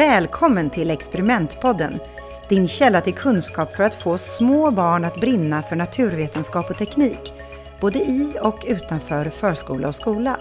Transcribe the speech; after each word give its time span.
Välkommen 0.00 0.70
till 0.70 0.90
Experimentpodden, 0.90 2.00
din 2.48 2.68
källa 2.68 3.00
till 3.00 3.14
kunskap 3.14 3.74
för 3.74 3.84
att 3.84 3.94
få 3.94 4.18
små 4.18 4.70
barn 4.70 5.04
att 5.04 5.20
brinna 5.20 5.62
för 5.62 5.76
naturvetenskap 5.76 6.70
och 6.70 6.78
teknik, 6.78 7.34
både 7.80 7.98
i 7.98 8.36
och 8.42 8.64
utanför 8.66 9.30
förskola 9.30 9.88
och 9.88 9.94
skola. 9.94 10.36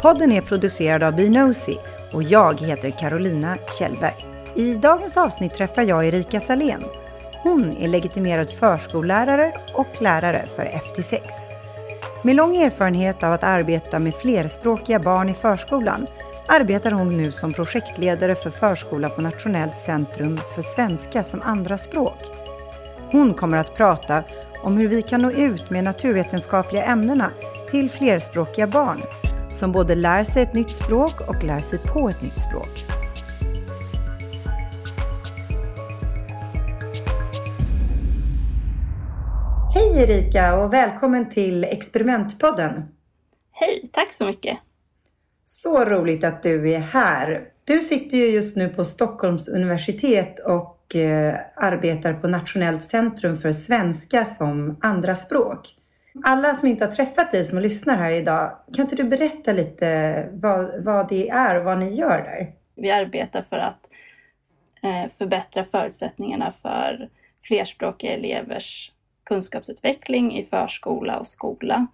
Podden 0.00 0.32
är 0.32 0.40
producerad 0.40 1.02
av 1.02 1.16
Binosi 1.16 1.78
och 2.12 2.22
jag 2.22 2.60
heter 2.60 2.90
Carolina 2.90 3.56
Kjellberg. 3.78 4.26
I 4.54 4.74
dagens 4.74 5.16
avsnitt 5.16 5.54
träffar 5.54 5.82
jag 5.82 6.06
Erika 6.06 6.40
Salén. 6.40 6.82
Hon 7.42 7.76
är 7.76 7.88
legitimerad 7.88 8.50
förskollärare 8.50 9.52
och 9.74 10.02
lärare 10.02 10.46
för 10.56 10.64
FT6. 10.64 11.20
Med 12.22 12.36
lång 12.36 12.56
erfarenhet 12.56 13.22
av 13.22 13.32
att 13.32 13.44
arbeta 13.44 13.98
med 13.98 14.14
flerspråkiga 14.14 14.98
barn 14.98 15.28
i 15.28 15.34
förskolan 15.34 16.06
arbetar 16.48 16.90
hon 16.90 17.16
nu 17.16 17.32
som 17.32 17.52
projektledare 17.52 18.34
för 18.34 18.50
förskola 18.50 19.10
på 19.10 19.20
Nationellt 19.20 19.78
centrum 19.78 20.40
för 20.54 20.62
svenska 20.62 21.24
som 21.24 21.42
andraspråk. 21.42 22.18
Hon 23.12 23.34
kommer 23.34 23.58
att 23.58 23.74
prata 23.74 24.24
om 24.62 24.76
hur 24.76 24.88
vi 24.88 25.02
kan 25.02 25.22
nå 25.22 25.30
ut 25.30 25.70
med 25.70 25.84
naturvetenskapliga 25.84 26.84
ämnena 26.84 27.30
till 27.70 27.90
flerspråkiga 27.90 28.66
barn 28.66 29.02
som 29.48 29.72
både 29.72 29.94
lär 29.94 30.24
sig 30.24 30.42
ett 30.42 30.54
nytt 30.54 30.70
språk 30.70 31.28
och 31.28 31.44
lär 31.44 31.58
sig 31.58 31.78
på 31.78 32.08
ett 32.08 32.22
nytt 32.22 32.38
språk. 32.38 32.84
Hej 39.74 40.02
Erika 40.02 40.56
och 40.56 40.72
välkommen 40.72 41.30
till 41.30 41.64
Experimentpodden. 41.64 42.82
Hej, 43.52 43.90
tack 43.92 44.12
så 44.12 44.24
mycket. 44.24 44.58
Så 45.50 45.84
roligt 45.84 46.24
att 46.24 46.42
du 46.42 46.72
är 46.72 46.78
här. 46.78 47.48
Du 47.64 47.80
sitter 47.80 48.16
ju 48.16 48.26
just 48.26 48.56
nu 48.56 48.68
på 48.68 48.84
Stockholms 48.84 49.48
universitet 49.48 50.38
och 50.38 50.96
eh, 50.96 51.38
arbetar 51.54 52.14
på 52.14 52.28
Nationellt 52.28 52.82
centrum 52.82 53.36
för 53.36 53.52
svenska 53.52 54.24
som 54.24 54.76
andraspråk. 54.80 55.76
Alla 56.24 56.54
som 56.54 56.68
inte 56.68 56.84
har 56.84 56.92
träffat 56.92 57.30
dig 57.30 57.44
som 57.44 57.58
lyssnar 57.58 57.96
här 57.96 58.10
idag, 58.10 58.56
kan 58.74 58.82
inte 58.82 58.96
du 58.96 59.04
berätta 59.04 59.52
lite 59.52 60.28
vad, 60.32 60.84
vad 60.84 61.08
det 61.08 61.28
är 61.28 61.58
och 61.58 61.64
vad 61.64 61.78
ni 61.78 61.94
gör 61.94 62.22
där? 62.22 62.52
Vi 62.74 62.90
arbetar 62.90 63.42
för 63.42 63.58
att 63.58 63.90
eh, 64.82 65.12
förbättra 65.18 65.64
förutsättningarna 65.64 66.52
för 66.52 67.08
flerspråkiga 67.42 68.14
elevers 68.14 68.92
kunskapsutveckling 69.24 70.38
i 70.38 70.44
förskola 70.44 71.18
och 71.18 71.26
skola. 71.26 71.86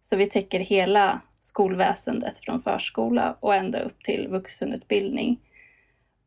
Så 0.00 0.16
vi 0.16 0.26
täcker 0.26 0.60
hela 0.60 1.20
skolväsendet 1.46 2.38
från 2.38 2.60
förskola 2.60 3.36
och 3.40 3.54
ända 3.54 3.78
upp 3.78 4.02
till 4.02 4.28
vuxenutbildning. 4.28 5.40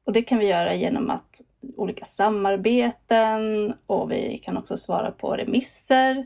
Och 0.06 0.14
det 0.14 0.22
kan 0.22 0.39
vi 0.39 0.48
göra 0.48 0.76
genom 0.76 1.09
att 1.09 1.42
olika 1.78 2.06
samarbeten 2.06 3.73
och 3.86 4.11
vi 4.11 4.38
kan 4.38 4.58
också 4.58 4.78
svara 4.78 5.11
på 5.11 5.34
remisser. 5.34 6.26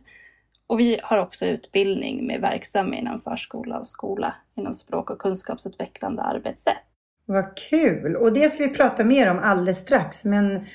Och 0.67 0.79
vi 0.79 0.99
har 1.03 1.17
också 1.17 1.45
utbildning 1.45 2.27
med 2.27 2.41
verksamma 2.41 2.95
inom 2.95 3.19
förskola 3.19 3.79
och 3.79 3.87
skola 3.87 4.35
inom 4.55 4.73
språk 4.73 5.09
och 5.09 5.19
kunskapsutvecklande 5.19 6.21
arbetssätt. 6.21 6.83
Vad 7.25 7.57
kul! 7.57 8.15
Och 8.15 8.33
det 8.33 8.49
ska 8.49 8.63
vi 8.63 8.73
prata 8.73 9.03
mer 9.03 9.31
om 9.31 9.39
alldeles 9.39 9.79
strax. 9.79 10.25
Men 10.25 10.65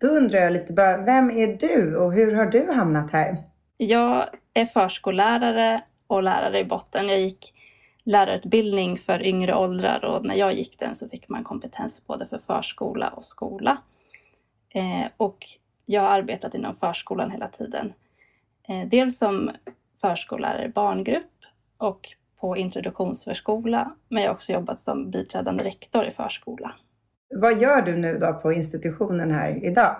då 0.00 0.06
undrar 0.06 0.38
jag 0.38 0.52
lite 0.52 0.72
bara, 0.72 0.96
vem 0.96 1.30
är 1.30 1.46
du 1.46 1.96
och 1.96 2.12
hur 2.12 2.34
har 2.34 2.46
du 2.46 2.72
hamnat 2.72 3.10
här? 3.10 3.36
Jag 3.76 4.28
är 4.54 4.66
förskollärare 4.66 5.82
och 6.06 6.22
lärare 6.22 6.58
i 6.58 6.64
botten. 6.64 7.08
Jag 7.08 7.20
gick 7.20 7.54
lärarutbildning 8.08 8.98
för 8.98 9.22
yngre 9.22 9.54
åldrar 9.54 10.04
och 10.04 10.24
när 10.24 10.34
jag 10.34 10.54
gick 10.54 10.78
den 10.78 10.94
så 10.94 11.08
fick 11.08 11.28
man 11.28 11.44
kompetens 11.44 12.06
både 12.06 12.26
för 12.26 12.38
förskola 12.38 13.08
och 13.08 13.24
skola. 13.24 13.78
Eh, 14.68 15.10
och 15.16 15.38
jag 15.86 16.02
har 16.02 16.08
arbetat 16.08 16.54
inom 16.54 16.74
förskolan 16.74 17.30
hela 17.30 17.48
tiden. 17.48 17.92
Eh, 18.68 18.88
dels 18.88 19.18
som 19.18 19.50
förskollärare 20.00 20.64
i 20.64 20.68
barngrupp 20.68 21.44
och 21.76 22.00
på 22.40 22.56
introduktionsförskola, 22.56 23.94
men 24.08 24.22
jag 24.22 24.30
har 24.30 24.34
också 24.34 24.52
jobbat 24.52 24.80
som 24.80 25.10
biträdande 25.10 25.64
rektor 25.64 26.06
i 26.06 26.10
förskola. 26.10 26.72
Vad 27.34 27.60
gör 27.60 27.82
du 27.82 27.96
nu 27.96 28.18
då 28.18 28.32
på 28.32 28.52
institutionen 28.52 29.30
här 29.30 29.64
idag? 29.64 29.96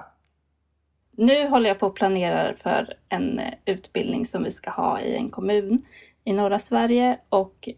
Nu 1.10 1.48
håller 1.48 1.68
jag 1.68 1.78
på 1.78 1.86
att 1.86 1.94
planera 1.94 2.56
för 2.56 2.94
en 3.08 3.40
utbildning 3.64 4.26
som 4.26 4.44
vi 4.44 4.50
ska 4.50 4.70
ha 4.70 5.00
i 5.00 5.16
en 5.16 5.30
kommun 5.30 5.78
i 6.24 6.32
norra 6.32 6.58
Sverige 6.58 7.18
och 7.28 7.68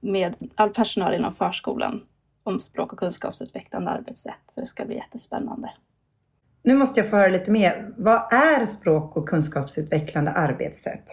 med 0.00 0.34
all 0.54 0.70
personal 0.70 1.14
inom 1.14 1.32
förskolan 1.32 2.02
om 2.42 2.60
språk 2.60 2.92
och 2.92 2.98
kunskapsutvecklande 2.98 3.90
arbetssätt. 3.90 4.42
Så 4.46 4.60
det 4.60 4.66
ska 4.66 4.84
bli 4.84 4.94
jättespännande. 4.96 5.70
Nu 6.62 6.74
måste 6.74 7.00
jag 7.00 7.10
få 7.10 7.16
höra 7.16 7.28
lite 7.28 7.50
mer. 7.50 7.92
Vad 7.96 8.32
är 8.32 8.66
språk 8.66 9.16
och 9.16 9.28
kunskapsutvecklande 9.28 10.30
arbetssätt? 10.30 11.04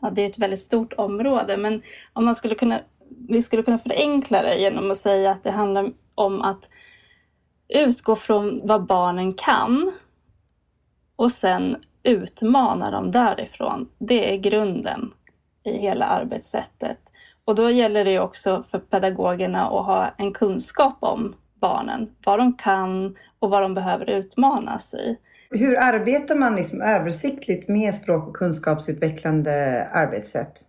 Ja, 0.00 0.10
det 0.10 0.22
är 0.22 0.28
ett 0.28 0.38
väldigt 0.38 0.60
stort 0.60 0.92
område, 0.92 1.56
men 1.56 1.82
om 2.12 2.24
man 2.24 2.34
skulle 2.34 2.54
kunna, 2.54 2.80
vi 3.28 3.42
skulle 3.42 3.62
kunna 3.62 3.78
förenkla 3.78 4.42
det 4.42 4.56
genom 4.60 4.90
att 4.90 4.96
säga 4.96 5.30
att 5.30 5.44
det 5.44 5.50
handlar 5.50 5.92
om 6.14 6.42
att 6.42 6.68
utgå 7.68 8.16
från 8.16 8.60
vad 8.64 8.86
barnen 8.86 9.34
kan 9.34 9.92
och 11.16 11.32
sen 11.32 11.76
utmana 12.02 12.90
dem 12.90 13.10
därifrån. 13.10 13.88
Det 13.98 14.34
är 14.34 14.36
grunden 14.36 15.12
i 15.64 15.78
hela 15.78 16.06
arbetssättet. 16.06 16.98
Och 17.44 17.54
då 17.54 17.70
gäller 17.70 18.04
det 18.04 18.18
också 18.18 18.62
för 18.62 18.78
pedagogerna 18.78 19.66
att 19.66 19.86
ha 19.86 20.14
en 20.18 20.32
kunskap 20.32 20.96
om 21.00 21.34
barnen, 21.60 22.10
vad 22.24 22.38
de 22.38 22.56
kan 22.56 23.16
och 23.38 23.50
vad 23.50 23.62
de 23.62 23.74
behöver 23.74 24.10
utmanas 24.10 24.94
i. 24.94 25.16
Hur 25.50 25.78
arbetar 25.78 26.34
man 26.34 26.56
liksom 26.56 26.82
översiktligt 26.82 27.68
med 27.68 27.94
språk 27.94 28.28
och 28.28 28.36
kunskapsutvecklande 28.36 29.86
arbetssätt? 29.92 30.60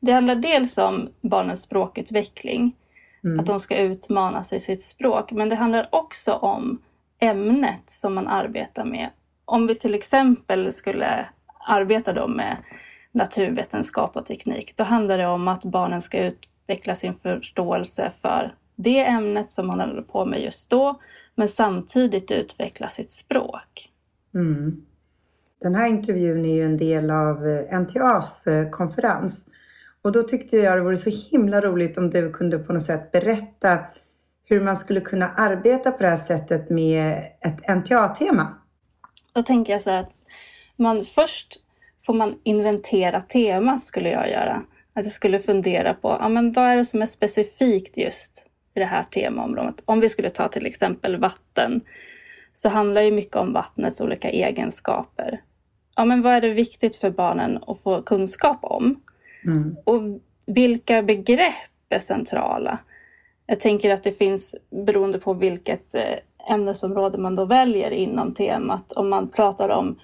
Det 0.00 0.12
handlar 0.12 0.34
dels 0.34 0.78
om 0.78 1.08
barnens 1.20 1.62
språkutveckling, 1.62 2.76
mm. 3.24 3.40
att 3.40 3.46
de 3.46 3.60
ska 3.60 3.76
utmanas 3.76 4.52
i 4.52 4.60
sitt 4.60 4.82
språk, 4.82 5.32
men 5.32 5.48
det 5.48 5.56
handlar 5.56 5.88
också 5.92 6.32
om 6.32 6.82
ämnet 7.20 7.82
som 7.86 8.14
man 8.14 8.26
arbetar 8.26 8.84
med. 8.84 9.10
Om 9.44 9.66
vi 9.66 9.74
till 9.74 9.94
exempel 9.94 10.72
skulle 10.72 11.28
arbeta 11.68 12.12
då 12.12 12.28
med 12.28 12.56
naturvetenskap 13.16 14.16
och 14.16 14.26
teknik, 14.26 14.76
då 14.76 14.84
handlar 14.84 15.18
det 15.18 15.26
om 15.26 15.48
att 15.48 15.64
barnen 15.64 16.02
ska 16.02 16.26
utveckla 16.26 16.94
sin 16.94 17.14
förståelse 17.14 18.10
för 18.10 18.52
det 18.76 19.06
ämnet 19.06 19.50
som 19.50 19.66
man 19.66 19.80
håller 19.80 20.02
på 20.02 20.24
med 20.24 20.42
just 20.42 20.70
då, 20.70 21.00
men 21.34 21.48
samtidigt 21.48 22.30
utveckla 22.30 22.88
sitt 22.88 23.10
språk. 23.10 23.90
Mm. 24.34 24.86
Den 25.60 25.74
här 25.74 25.86
intervjun 25.86 26.44
är 26.44 26.54
ju 26.54 26.64
en 26.64 26.76
del 26.76 27.10
av 27.10 27.48
eh, 27.48 27.80
NTAs 27.80 28.46
eh, 28.46 28.70
konferens 28.70 29.50
och 30.02 30.12
då 30.12 30.22
tyckte 30.22 30.56
jag 30.56 30.78
det 30.78 30.82
vore 30.82 30.96
så 30.96 31.10
himla 31.10 31.60
roligt 31.60 31.98
om 31.98 32.10
du 32.10 32.32
kunde 32.32 32.58
på 32.58 32.72
något 32.72 32.82
sätt 32.82 33.12
berätta 33.12 33.78
hur 34.44 34.60
man 34.60 34.76
skulle 34.76 35.00
kunna 35.00 35.28
arbeta 35.28 35.90
på 35.90 36.02
det 36.02 36.08
här 36.08 36.16
sättet 36.16 36.70
med 36.70 37.24
ett 37.40 37.76
NTA-tema. 37.76 38.54
Då 39.32 39.42
tänker 39.42 39.72
jag 39.72 39.82
så 39.82 39.90
här 39.90 40.00
att 40.00 40.12
man 40.76 41.04
först 41.04 41.58
får 42.06 42.14
man 42.14 42.34
inventera 42.42 43.20
temat 43.20 43.82
skulle 43.82 44.10
jag 44.10 44.30
göra. 44.30 44.62
Att 44.94 45.04
jag 45.04 45.12
skulle 45.12 45.38
fundera 45.38 45.94
på 45.94 46.16
ja, 46.20 46.28
men 46.28 46.52
vad 46.52 46.64
är 46.64 46.76
det 46.76 46.84
som 46.84 47.02
är 47.02 47.06
specifikt 47.06 47.96
just 47.96 48.46
i 48.74 48.80
det 48.80 48.86
här 48.86 49.02
temaområdet. 49.02 49.82
Om 49.84 50.00
vi 50.00 50.08
skulle 50.08 50.30
ta 50.30 50.48
till 50.48 50.66
exempel 50.66 51.16
vatten 51.16 51.80
så 52.54 52.68
handlar 52.68 53.00
ju 53.00 53.12
mycket 53.12 53.36
om 53.36 53.52
vattnets 53.52 54.00
olika 54.00 54.28
egenskaper. 54.28 55.40
Ja, 55.96 56.04
men 56.04 56.22
vad 56.22 56.32
är 56.32 56.40
det 56.40 56.52
viktigt 56.52 56.96
för 56.96 57.10
barnen 57.10 57.58
att 57.66 57.82
få 57.82 58.02
kunskap 58.02 58.58
om? 58.62 59.00
Mm. 59.44 59.76
Och 59.84 60.02
vilka 60.46 61.02
begrepp 61.02 61.54
är 61.88 61.98
centrala? 61.98 62.78
Jag 63.46 63.60
tänker 63.60 63.90
att 63.90 64.04
det 64.04 64.12
finns, 64.12 64.56
beroende 64.86 65.18
på 65.18 65.34
vilket 65.34 65.94
eh, 65.94 66.52
ämnesområde 66.54 67.18
man 67.18 67.34
då 67.34 67.44
väljer 67.44 67.90
inom 67.90 68.34
temat, 68.34 68.92
om 68.92 69.08
man 69.08 69.28
pratar 69.28 69.68
om 69.68 69.98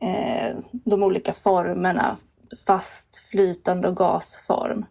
eh, 0.00 0.56
de 0.72 1.02
olika 1.02 1.32
formerna, 1.32 2.16
fast, 2.66 3.16
flytande 3.16 3.88
och 3.88 3.96
gasform, 3.96 4.84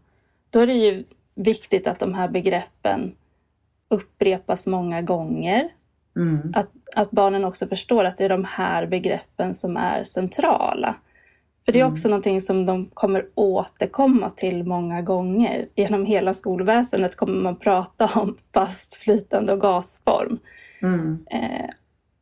då 0.50 0.60
är 0.60 0.68
det 0.68 0.74
ju 0.74 1.04
viktigt 1.36 1.88
att 1.88 2.00
de 2.00 2.14
här 2.14 2.28
begreppen 2.28 3.16
upprepas 3.88 4.68
många 4.68 5.02
gånger. 5.02 5.70
Mm. 6.16 6.54
Att, 6.56 6.70
att 6.96 7.12
barnen 7.12 7.46
också 7.46 7.68
förstår 7.68 8.04
att 8.04 8.18
det 8.18 8.26
är 8.26 8.30
de 8.30 8.44
här 8.44 8.86
begreppen 8.86 9.56
som 9.56 9.78
är 9.78 10.04
centrala. 10.04 10.96
För 11.66 11.72
det 11.72 11.80
är 11.80 11.84
mm. 11.84 11.94
också 11.94 12.08
mm. 12.08 12.12
någonting 12.12 12.42
som 12.42 12.66
de 12.66 12.90
kommer 12.94 13.26
återkomma 13.36 14.30
till 14.30 14.64
många 14.64 15.02
gånger. 15.02 15.68
Genom 15.76 16.06
hela 16.06 16.34
skolväsendet 16.34 17.16
kommer 17.16 17.42
man 17.42 17.56
prata 17.56 18.10
om 18.16 18.38
fast, 18.54 18.96
flytande 18.96 19.54
och 19.54 19.62
gasform. 19.62 20.40
Mm. 20.82 21.26
Eh, 21.32 21.70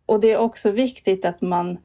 och 0.06 0.19
det 0.19 0.31
är 0.31 0.38
också 0.38 0.71
viktigt 0.71 1.25
att 1.25 1.41
man 1.41 1.77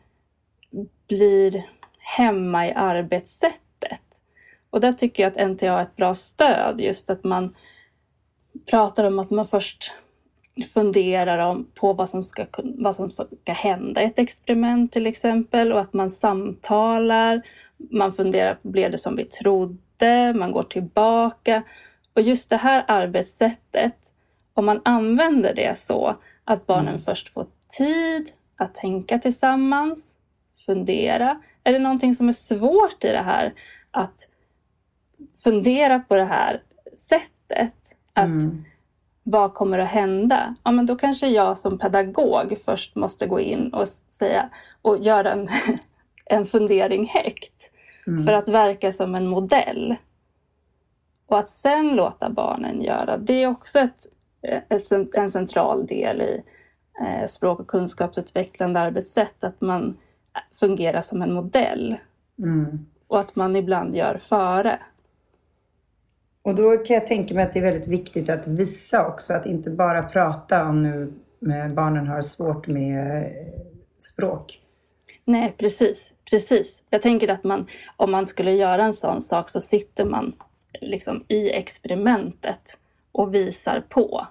blir 1.09 1.65
hemma 1.99 2.67
i 2.67 2.73
arbetssättet. 2.73 4.03
Och 4.71 4.81
där 4.81 4.93
tycker 4.93 5.23
jag 5.23 5.31
att 5.31 5.51
NTA 5.51 5.79
är 5.79 5.83
ett 5.83 5.97
bra 5.97 6.15
stöd, 6.15 6.81
just 6.81 7.11
att 7.11 7.25
man 7.25 7.55
pratar 8.71 9.05
om 9.05 9.19
att 9.19 9.31
man 9.31 9.45
först 9.45 9.93
funderar 10.75 11.39
om, 11.39 11.67
på 11.75 11.93
vad 11.93 12.09
som, 12.09 12.25
ska, 12.25 12.47
vad 12.63 12.97
som 12.97 13.11
ska 13.11 13.29
hända 13.45 14.03
i 14.03 14.05
ett 14.05 14.19
experiment 14.19 14.93
till 14.93 15.07
exempel 15.07 15.73
och 15.73 15.81
att 15.81 15.93
man 15.93 16.11
samtalar. 16.11 17.43
Man 17.91 18.13
funderar 18.13 18.55
på, 18.55 18.69
blev 18.69 18.91
det 18.91 18.99
som 18.99 19.17
vi 19.17 19.25
trodde? 19.25 20.35
Man 20.39 20.53
går 20.53 20.63
tillbaka. 20.63 21.63
Och 22.15 22.23
just 22.23 22.51
det 22.51 22.57
här 22.57 22.85
arbetssättet, 22.89 23.97
om 24.55 24.67
man 24.67 24.81
använder 24.85 25.55
det 25.55 25.79
så 25.79 26.17
att 26.45 26.67
barnen 26.67 26.89
mm. 26.89 27.01
först 27.01 27.29
får 27.29 27.47
tid 27.79 28.31
att 28.57 28.75
tänka 28.75 29.19
tillsammans, 29.19 30.18
fundera. 30.69 31.43
Är 31.65 31.73
det 31.73 31.79
någonting 31.79 32.15
som 32.15 32.29
är 32.29 32.33
svårt 32.33 33.05
i 33.05 33.09
det 33.09 33.23
här? 33.23 33.55
Att 33.91 34.29
fundera 35.45 35.99
på 35.99 36.17
det 36.17 36.25
här 36.25 36.63
sättet. 36.97 37.75
Att 38.13 38.25
mm. 38.25 38.65
Vad 39.23 39.55
kommer 39.55 39.79
att 39.79 39.89
hända? 39.89 40.55
Ja, 40.65 40.71
men 40.71 40.87
då 40.87 40.97
kanske 40.97 41.29
jag 41.29 41.59
som 41.59 41.79
pedagog 41.79 42.59
först 42.65 42.97
måste 42.97 43.27
gå 43.27 43.41
in 43.41 43.75
och 43.75 43.89
säga 43.89 44.49
och 44.83 44.99
göra 44.99 45.33
en, 45.33 45.49
en 46.25 46.45
fundering 46.45 47.09
högt. 47.09 47.73
Mm. 48.07 48.25
För 48.25 48.33
att 48.33 48.49
verka 48.49 48.93
som 48.93 49.15
en 49.15 49.27
modell. 49.27 49.97
Och 51.27 51.39
att 51.39 51.49
sen 51.49 51.97
låta 51.97 52.31
barnen 52.31 52.83
göra, 52.83 53.17
det 53.17 53.43
är 53.43 53.47
också 53.47 53.79
ett, 53.79 54.07
ett 54.69 55.15
en 55.15 55.31
central 55.31 55.87
del 55.87 56.23
i 56.23 56.43
eh, 57.01 57.27
språk 57.27 57.61
och 57.61 57.69
kunskapsutvecklande 57.69 58.81
arbetssätt. 58.81 59.45
Att 59.45 59.61
man 59.61 59.97
fungerar 60.53 61.01
som 61.01 61.23
en 61.23 61.33
modell. 61.33 61.97
Mm. 62.39 62.87
Och 63.07 63.21
att 63.21 63.37
man 63.37 63.57
ibland 63.57 63.97
gör 63.97 64.17
före. 64.17 64.79
Och 66.43 66.55
då 66.55 66.77
kan 66.77 66.95
jag 66.95 67.07
tänka 67.07 67.35
mig 67.35 67.45
att 67.45 67.53
det 67.53 67.59
är 67.59 67.73
väldigt 67.73 67.89
viktigt 67.89 68.29
att 68.29 68.47
visa 68.47 69.09
också, 69.09 69.33
att 69.33 69.47
inte 69.47 69.71
bara 69.71 70.03
prata 70.03 70.69
om 70.69 70.83
nu 70.83 71.13
barnen 71.75 72.07
har 72.07 72.23
svårt 72.23 72.67
med 72.67 73.25
eh, 73.25 73.33
språk. 73.99 74.61
Nej, 75.25 75.55
precis. 75.59 76.15
precis. 76.31 76.85
Jag 76.91 77.03
tänker 77.03 77.31
att 77.31 77.45
man, 77.45 77.67
om 77.97 78.11
man 78.11 78.27
skulle 78.27 78.53
göra 78.53 78.85
en 78.85 78.93
sån 78.93 79.23
sak 79.23 79.49
så 79.49 79.61
sitter 79.61 80.05
man 80.05 80.33
liksom 80.81 81.25
i 81.29 81.51
experimentet 81.51 82.79
och 83.13 83.35
visar 83.35 83.85
på 83.89 84.27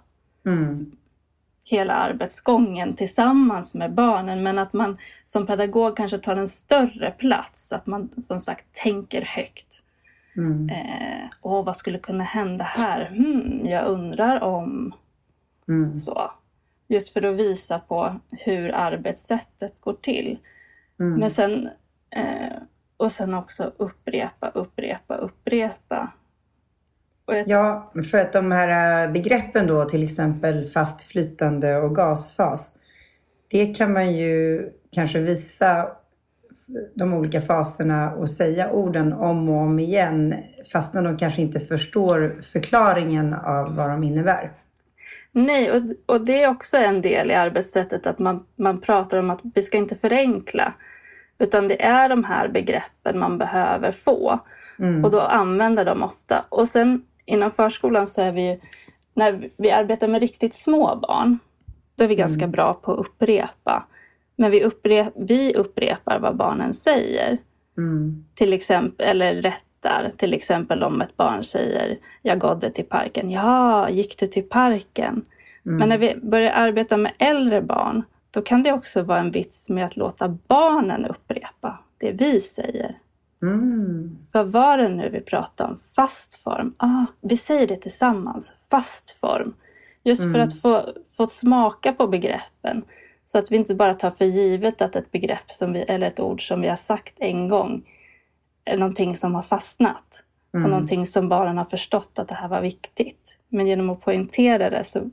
mm. 0.46 0.92
Hela 1.70 1.94
arbetsgången 1.94 2.96
tillsammans 2.96 3.74
med 3.74 3.94
barnen. 3.94 4.44
Men 4.44 4.60
att 4.60 4.74
man 4.74 4.98
som 5.26 5.46
pedagog 5.48 5.98
kanske 5.98 6.18
tar 6.18 6.36
en 6.36 6.48
större 6.48 7.12
plats, 7.12 7.72
att 7.72 7.88
man 7.88 8.10
som 8.22 8.40
sagt 8.40 8.66
tänker 8.72 9.22
högt. 9.22 9.84
Mm. 10.38 10.70
Eh, 10.70 11.30
och 11.42 11.66
vad 11.66 11.78
skulle 11.78 12.00
kunna 12.00 12.24
hända 12.24 12.64
här? 12.64 13.06
Hmm, 13.06 13.66
jag 13.66 13.88
undrar 13.88 14.44
om... 14.44 14.94
Mm. 15.68 16.00
Så. 16.00 16.32
Just 16.88 17.14
för 17.14 17.26
att 17.26 17.36
visa 17.36 17.80
på 17.80 18.20
hur 18.32 18.76
arbetssättet 18.76 19.82
går 19.82 19.94
till. 19.94 20.38
Mm. 21.00 21.20
Men 21.20 21.32
sen, 21.32 21.70
eh, 22.10 22.58
och 22.98 23.12
sen 23.12 23.34
också 23.34 23.72
upprepa, 23.78 24.50
upprepa, 24.50 25.16
upprepa. 25.16 26.12
Jag... 27.28 27.44
Ja, 27.48 27.92
för 28.12 28.18
att 28.18 28.34
de 28.34 28.52
här 28.52 29.06
äh, 29.06 29.12
begreppen 29.12 29.68
då, 29.68 29.86
till 29.86 30.04
exempel 30.04 30.66
fast 30.66 31.02
flytande 31.02 31.78
och 31.78 31.96
gasfas, 31.96 32.74
det 33.48 33.66
kan 33.66 33.94
man 33.94 34.14
ju 34.14 34.70
kanske 34.92 35.20
visa 35.20 35.88
de 36.96 37.14
olika 37.14 37.42
faserna 37.42 38.14
och 38.14 38.30
säga 38.30 38.72
orden 38.72 39.14
om 39.14 39.50
och 39.50 39.62
om 39.62 39.80
igen 39.80 40.36
fastän 40.72 41.04
de 41.04 41.18
kanske 41.18 41.42
inte 41.42 41.60
förstår 41.60 42.42
förklaringen 42.42 43.34
av 43.34 43.76
vad 43.76 43.90
de 43.90 44.04
innebär. 44.04 44.52
Nej, 45.32 45.72
och, 45.72 45.82
och 46.06 46.26
det 46.26 46.44
är 46.44 46.50
också 46.50 46.78
en 46.78 47.02
del 47.02 47.32
i 47.32 47.34
arbetssättet 47.34 48.08
att 48.08 48.20
man, 48.20 48.46
man 48.56 48.82
pratar 48.82 49.18
om 49.18 49.30
att 49.30 49.40
vi 49.56 49.62
ska 49.62 49.78
inte 49.78 49.96
förenkla 49.96 50.74
utan 51.40 51.68
det 51.68 51.84
är 51.84 52.10
de 52.10 52.24
här 52.24 52.48
begreppen 52.48 53.20
man 53.20 53.38
behöver 53.38 53.92
få 53.92 54.40
mm. 54.80 55.06
och 55.06 55.12
då 55.12 55.22
använder 55.22 55.86
de 55.86 56.04
ofta. 56.04 56.46
Och 56.50 56.70
sen 56.70 57.02
inom 57.28 57.52
förskolan 57.52 58.08
så 58.08 58.22
är 58.22 58.32
vi 58.32 58.60
när 59.14 59.50
vi 59.58 59.72
arbetar 59.72 60.08
med 60.08 60.22
riktigt 60.22 60.56
små 60.56 60.96
barn, 60.96 61.40
då 61.96 62.04
är 62.04 62.08
vi 62.08 62.16
ganska 62.16 62.44
mm. 62.44 62.52
bra 62.52 62.74
på 62.74 62.94
att 62.94 63.00
upprepa. 63.00 63.86
Men 64.36 64.52
vi, 64.52 64.64
upprep, 64.64 65.14
vi 65.16 65.54
upprepar 65.56 66.20
vad 66.20 66.36
barnen 66.36 66.74
säger. 66.74 67.38
Mm. 67.78 68.26
Till 68.34 68.54
exempel, 68.54 69.08
eller 69.08 69.42
rättar. 69.42 70.12
Till 70.18 70.34
exempel 70.34 70.84
om 70.84 71.02
ett 71.02 71.18
barn 71.18 71.44
säger 71.44 71.98
Jag 72.22 72.40
gådde 72.40 72.72
till 72.72 72.86
parken. 72.86 73.32
Ja, 73.32 73.90
gick 73.90 74.20
du 74.20 74.28
till 74.28 74.50
parken? 74.50 75.26
Mm. 75.66 75.78
Men 75.78 75.90
när 75.90 75.98
vi 75.98 76.16
börjar 76.16 76.52
arbeta 76.52 76.98
med 76.98 77.14
äldre 77.20 77.62
barn, 77.62 78.04
då 78.32 78.42
kan 78.42 78.64
det 78.64 78.72
också 78.72 79.02
vara 79.02 79.20
en 79.20 79.32
vits 79.32 79.70
med 79.70 79.86
att 79.86 79.98
låta 79.98 80.38
barnen 80.48 81.06
upprepa 81.06 81.80
det 81.98 82.12
vi 82.12 82.42
säger. 82.42 82.96
Mm. 83.42 84.18
Vad 84.32 84.52
var 84.52 84.78
det 84.78 84.90
nu 84.90 85.10
vi 85.10 85.22
pratade 85.22 85.70
om? 85.70 85.78
Fast 85.96 86.36
form. 86.36 86.74
Ah, 86.78 87.06
vi 87.22 87.38
säger 87.38 87.68
det 87.68 87.78
tillsammans. 87.78 88.54
Fast 88.70 89.10
form. 89.10 89.54
Just 90.04 90.22
mm. 90.22 90.34
för 90.34 90.40
att 90.40 90.62
få, 90.62 90.94
få 91.18 91.26
smaka 91.26 91.94
på 91.94 92.08
begreppen. 92.08 92.84
Så 93.26 93.38
att 93.38 93.52
vi 93.52 93.56
inte 93.56 93.76
bara 93.76 93.94
tar 93.94 94.10
för 94.10 94.26
givet 94.26 94.82
att 94.82 94.96
ett 94.96 95.12
begrepp 95.12 95.52
som 95.52 95.74
vi, 95.74 95.80
eller 95.80 96.08
ett 96.08 96.20
ord 96.20 96.48
som 96.48 96.62
vi 96.62 96.68
har 96.68 96.76
sagt 96.76 97.14
en 97.18 97.50
gång 97.50 97.90
är 98.66 98.78
någonting 98.78 99.16
som 99.16 99.36
har 99.36 99.42
fastnat. 99.42 100.24
Mm. 100.54 100.64
Och 100.64 100.70
någonting 100.70 101.06
som 101.06 101.30
barnen 101.30 101.58
har 101.58 101.66
förstått 101.66 102.20
att 102.20 102.28
det 102.28 102.36
här 102.36 102.48
var 102.48 102.62
viktigt. 102.62 103.38
Men 103.48 103.68
genom 103.68 103.90
att 103.90 104.02
poängtera 104.02 104.70
det 104.70 104.84
så 104.84 105.10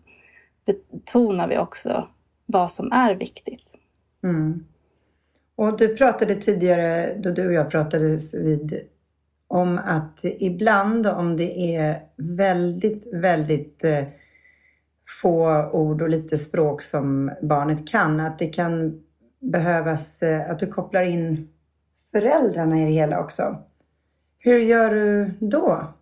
betonar 0.64 1.48
vi 1.48 1.58
också 1.58 2.08
vad 2.46 2.72
som 2.72 2.92
är 2.92 3.14
viktigt. 3.14 3.74
Mm. 4.22 4.66
Och 5.56 5.78
du 5.78 5.96
pratade 5.96 6.34
tidigare, 6.34 7.14
då 7.14 7.30
du 7.30 7.46
och 7.46 7.52
jag 7.52 7.70
pratades 7.70 8.34
vid, 8.34 8.80
om 9.48 9.78
att 9.84 10.20
ibland 10.22 11.06
om 11.06 11.36
det 11.36 11.76
är 11.76 12.00
väldigt, 12.16 13.14
väldigt 13.14 13.84
eh, 13.84 14.04
få 15.22 15.70
ord 15.72 16.02
och 16.02 16.08
lite 16.08 16.38
språk 16.38 16.82
som 16.82 17.30
barnet 17.42 17.88
kan, 17.88 18.20
att 18.20 18.38
det 18.38 18.46
kan 18.46 19.02
behövas 19.40 20.22
eh, 20.22 20.50
att 20.50 20.58
du 20.58 20.66
kopplar 20.66 21.02
in 21.02 21.48
föräldrarna 22.10 22.80
i 22.80 22.84
det 22.84 22.90
hela 22.90 23.20
också. 23.20 23.56
Hur 24.38 24.58
gör 24.58 24.90
du 24.90 25.30
då? 25.40 25.94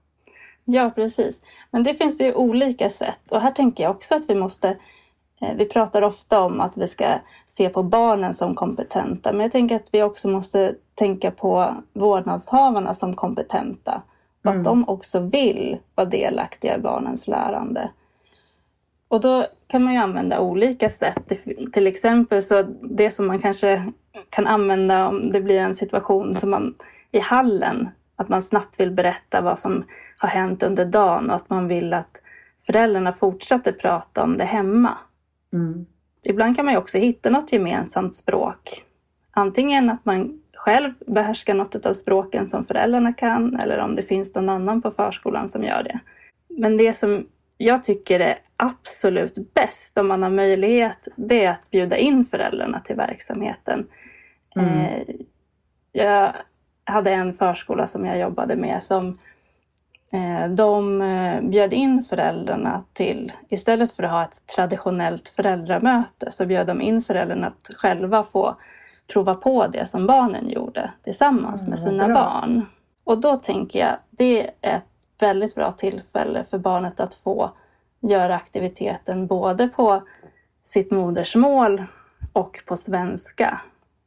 Ja, 0.65 0.93
precis. 0.95 1.43
Men 1.71 1.83
det 1.83 1.95
finns 1.95 2.21
ju 2.21 2.35
olika 2.35 2.91
sätt 2.91 3.33
och 3.33 3.41
här 3.41 3.51
tänker 3.51 3.85
jag 3.85 3.91
också 3.91 4.15
att 4.15 4.31
vi 4.31 4.35
måste 4.35 4.77
vi 5.57 5.65
pratar 5.65 6.03
ofta 6.03 6.41
om 6.41 6.61
att 6.61 6.77
vi 6.77 6.87
ska 6.87 7.15
se 7.47 7.69
på 7.69 7.83
barnen 7.83 8.35
som 8.35 8.55
kompetenta, 8.55 9.33
men 9.33 9.41
jag 9.41 9.53
tänker 9.53 9.77
att 9.77 9.89
vi 9.93 10.03
också 10.03 10.29
måste 10.29 10.75
tänka 10.95 11.31
på 11.31 11.75
vårdnadshavarna 11.93 12.95
som 12.95 13.15
kompetenta 13.15 14.03
och 14.45 14.51
mm. 14.51 14.61
att 14.61 14.65
de 14.65 14.89
också 14.89 15.21
vill 15.21 15.79
vara 15.95 16.09
delaktiga 16.09 16.77
i 16.77 16.81
barnens 16.81 17.29
lärande. 17.29 17.91
Och 19.09 19.21
då 19.21 19.47
kan 19.67 19.85
man 19.85 19.93
ju 19.93 19.99
använda 19.99 20.41
olika 20.41 20.91
sätt. 20.91 21.33
Till 21.73 21.87
exempel 21.87 22.43
så 22.43 22.63
det 22.83 23.11
som 23.11 23.27
man 23.27 23.39
kanske 23.39 23.93
kan 24.31 24.47
använda 24.47 25.09
om 25.09 25.31
det 25.31 25.41
blir 25.41 25.59
en 25.59 25.75
situation 25.75 26.35
som 26.35 26.51
man 26.51 26.75
i 27.11 27.19
hallen, 27.21 27.89
att 28.17 28.29
man 28.29 28.43
snabbt 28.43 28.81
vill 28.81 28.91
berätta 28.91 29.41
vad 29.41 29.59
som 29.59 29.85
har 30.19 30.29
hänt 30.29 30.63
under 30.63 30.85
dagen 30.85 31.31
och 31.31 31.37
att 31.37 31.51
man 31.51 31.69
vill 31.69 31.95
att 31.95 32.23
föräldrarna 32.67 33.13
fortsätter 33.13 33.73
prata 33.73 34.23
om 34.23 34.37
det 34.37 34.45
hemma. 34.45 34.99
Mm. 35.53 35.87
Ibland 36.25 36.57
kan 36.57 36.65
man 36.65 36.77
också 36.77 36.99
hitta 36.99 37.31
något 37.31 37.53
gemensamt 37.53 38.17
språk. 38.17 38.85
Antingen 39.31 39.91
att 39.91 40.05
man 40.05 40.43
själv 40.55 40.93
behärskar 41.07 41.55
något 41.55 41.87
av 41.87 41.93
språken 41.93 42.49
som 42.49 42.65
föräldrarna 42.65 43.13
kan 43.13 43.61
eller 43.61 43.79
om 43.79 43.97
det 43.97 44.03
finns 44.03 44.35
någon 44.35 44.49
annan 44.49 44.83
på 44.83 44.91
förskolan 44.91 45.49
som 45.49 45.65
gör 45.65 45.83
det. 45.83 46.01
Men 46.49 46.77
det 46.77 46.95
som 46.95 47.27
jag 47.57 47.83
tycker 47.83 48.21
är 48.21 48.39
absolut 48.57 49.55
bäst 49.55 49.99
om 49.99 50.09
man 50.09 50.23
har 50.23 50.31
möjlighet, 50.31 51.09
det 51.17 51.45
är 51.45 51.51
att 51.51 51.71
bjuda 51.71 51.97
in 51.97 52.25
föräldrarna 52.25 52.81
till 52.81 52.97
verksamheten. 52.97 53.87
Mm. 54.57 54.69
Eh, 54.69 55.03
jag 55.93 56.33
hade 56.85 57.11
en 57.11 57.33
förskola 57.33 57.87
som 57.87 58.07
jag 58.07 58.19
jobbade 58.19 58.57
med 58.57 58.83
som 58.83 59.19
de 60.49 61.03
eh, 61.03 61.41
bjöd 61.41 61.73
in 61.73 62.03
föräldrarna 62.03 62.85
till, 62.93 63.33
istället 63.49 63.93
för 63.93 64.03
att 64.03 64.11
ha 64.11 64.25
ett 64.25 64.47
traditionellt 64.57 65.29
föräldramöte, 65.29 66.31
så 66.31 66.47
bjöd 66.47 66.67
de 66.67 66.81
in 66.81 67.03
föräldrarna 67.03 67.47
att 67.47 67.71
själva 67.77 68.23
få 68.23 68.57
prova 69.13 69.35
på 69.35 69.67
det 69.67 69.87
som 69.87 70.07
barnen 70.07 70.51
gjorde 70.51 70.91
tillsammans 71.03 71.69
med 71.69 71.79
sina 71.79 72.07
bra. 72.07 72.15
barn. 72.15 72.67
Och 73.05 73.21
då 73.21 73.37
tänker 73.37 73.79
jag, 73.79 73.97
det 74.11 74.51
är 74.61 74.77
ett 74.77 74.85
väldigt 75.19 75.55
bra 75.55 75.73
tillfälle 75.73 76.45
för 76.45 76.59
barnet 76.59 77.01
att 77.01 77.15
få 77.15 77.51
göra 78.01 78.35
aktiviteten 78.35 79.27
både 79.27 79.69
på 79.69 80.03
sitt 80.65 80.91
modersmål 80.91 81.83
och 82.33 82.63
på 82.67 82.77
svenska. 82.77 83.61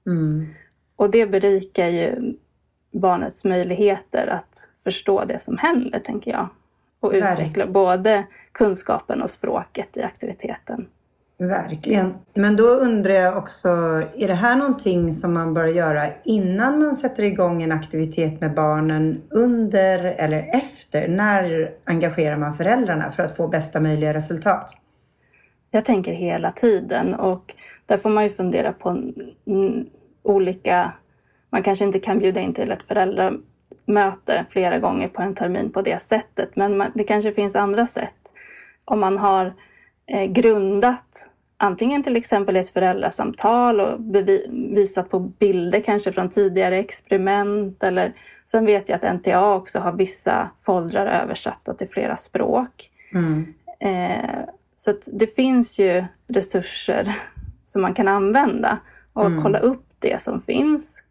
Mm. 0.05 0.47
Och 0.95 1.09
det 1.09 1.25
berikar 1.25 1.87
ju 1.87 2.33
barnets 2.99 3.45
möjligheter 3.45 4.27
att 4.27 4.67
förstå 4.83 5.25
det 5.25 5.39
som 5.39 5.57
händer, 5.57 5.99
tänker 5.99 6.31
jag. 6.31 6.47
och 6.99 7.11
utveckla 7.11 7.67
både 7.67 8.25
kunskapen 8.51 9.21
och 9.21 9.29
språket 9.29 9.97
i 9.97 10.03
aktiviteten. 10.03 10.87
Verkligen. 11.37 12.13
Men 12.33 12.55
då 12.55 12.67
undrar 12.67 13.13
jag 13.13 13.37
också, 13.37 13.69
är 14.17 14.27
det 14.27 14.33
här 14.33 14.55
någonting 14.55 15.11
som 15.11 15.33
man 15.33 15.53
bör 15.53 15.65
göra 15.65 16.07
innan 16.23 16.79
man 16.79 16.95
sätter 16.95 17.23
igång 17.23 17.63
en 17.63 17.71
aktivitet 17.71 18.41
med 18.41 18.53
barnen 18.53 19.21
under 19.29 19.97
eller 20.05 20.49
efter? 20.53 21.07
När 21.07 21.71
engagerar 21.85 22.37
man 22.37 22.53
föräldrarna 22.53 23.11
för 23.11 23.23
att 23.23 23.37
få 23.37 23.47
bästa 23.47 23.79
möjliga 23.79 24.13
resultat? 24.13 24.77
Jag 25.71 25.85
tänker 25.85 26.13
hela 26.13 26.51
tiden 26.51 27.15
och 27.15 27.55
där 27.85 27.97
får 27.97 28.09
man 28.09 28.23
ju 28.23 28.29
fundera 28.29 28.73
på 28.73 29.11
olika... 30.23 30.91
Man 31.49 31.63
kanske 31.63 31.85
inte 31.85 31.99
kan 31.99 32.19
bjuda 32.19 32.41
in 32.41 32.53
till 32.53 32.71
ett 32.71 32.83
föräldramöte 32.83 34.45
flera 34.49 34.79
gånger 34.79 35.07
på 35.07 35.21
en 35.21 35.35
termin 35.35 35.71
på 35.71 35.81
det 35.81 36.01
sättet, 36.01 36.55
men 36.55 36.77
man, 36.77 36.91
det 36.95 37.03
kanske 37.03 37.31
finns 37.31 37.55
andra 37.55 37.87
sätt. 37.87 38.33
Om 38.85 38.99
man 38.99 39.17
har 39.17 39.53
eh, 40.07 40.25
grundat 40.25 41.29
antingen 41.57 42.03
till 42.03 42.15
exempel 42.15 42.55
ett 42.55 42.69
föräldrasamtal 42.69 43.79
och 43.79 43.99
visat 44.51 45.09
på 45.09 45.19
bilder 45.19 45.79
kanske 45.79 46.11
från 46.11 46.29
tidigare 46.29 46.77
experiment 46.77 47.83
eller 47.83 48.13
sen 48.45 48.65
vet 48.65 48.89
jag 48.89 49.05
att 49.05 49.15
NTA 49.15 49.53
också 49.55 49.79
har 49.79 49.91
vissa 49.91 50.49
foldrar 50.57 51.05
översatta 51.05 51.73
till 51.73 51.87
flera 51.89 52.17
språk. 52.17 52.89
Mm. 53.13 53.53
Eh, 53.79 54.39
så 54.75 54.93
det 55.13 55.27
finns 55.27 55.79
ju 55.79 56.03
resurser 56.27 57.15
som 57.63 57.81
man 57.81 57.93
kan 57.93 58.07
använda 58.07 58.77
och 59.13 59.25
mm. 59.25 59.43
kolla 59.43 59.59
upp 59.59 59.85
det 59.99 60.21
som 60.21 60.39
finns. 60.39 61.03